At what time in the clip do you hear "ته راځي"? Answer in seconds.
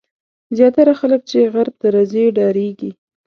1.81-2.23